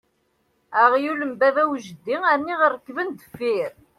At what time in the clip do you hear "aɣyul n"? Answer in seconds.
0.81-1.33